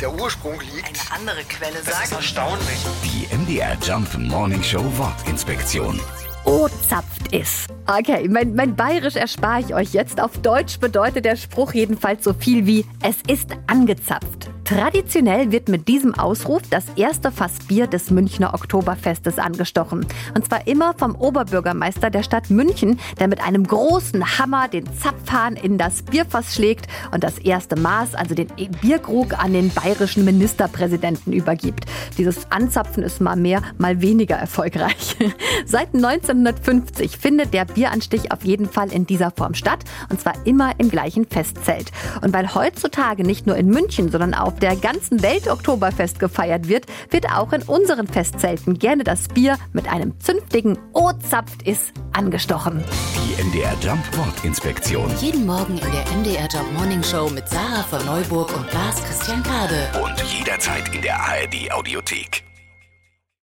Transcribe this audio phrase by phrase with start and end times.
[0.00, 0.86] der Ursprung liegt.
[0.86, 2.12] Eine andere Quelle Das ist sagt.
[2.12, 2.78] erstaunlich.
[3.04, 6.00] Die MDR Jump Morning Show Wortinspektion.
[6.44, 7.66] O zapft is.
[7.86, 10.20] Okay, mein, mein Bayerisch erspare ich euch jetzt.
[10.20, 14.48] Auf Deutsch bedeutet der Spruch jedenfalls so viel wie es ist angezapft.
[14.66, 20.04] Traditionell wird mit diesem Ausruf das erste Fass Bier des Münchner Oktoberfestes angestochen.
[20.34, 25.54] Und zwar immer vom Oberbürgermeister der Stadt München, der mit einem großen Hammer den Zapfhahn
[25.54, 28.48] in das Bierfass schlägt und das erste Maß, also den
[28.80, 31.84] Bierkrug, an den bayerischen Ministerpräsidenten übergibt.
[32.18, 35.16] Dieses Anzapfen ist mal mehr, mal weniger erfolgreich.
[35.64, 40.72] Seit 1950 findet der Bieranstich auf jeden Fall in dieser Form statt und zwar immer
[40.78, 41.92] im gleichen Festzelt.
[42.20, 46.86] Und weil heutzutage nicht nur in München, sondern auf der ganzen Welt Oktoberfest gefeiert wird,
[47.10, 52.82] wird auch in unseren Festzelten gerne das Bier mit einem zünftigen O zapft is angestochen.
[53.16, 55.12] Die MDR Jump Wortinspektion.
[55.20, 59.42] Jeden Morgen in der MDR Job Morning Show mit Sarah von Neuburg und Lars Christian
[59.42, 59.90] Kade.
[60.02, 62.45] Und jederzeit in der ARD Audiothek.